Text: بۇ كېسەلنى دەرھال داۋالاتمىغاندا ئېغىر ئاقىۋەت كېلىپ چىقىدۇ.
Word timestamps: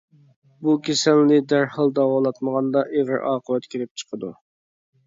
بۇ 0.67 0.73
كېسەلنى 0.87 1.37
دەرھال 1.53 1.93
داۋالاتمىغاندا 2.01 2.87
ئېغىر 2.89 3.25
ئاقىۋەت 3.35 3.73
كېلىپ 3.77 3.97
چىقىدۇ. 4.05 4.35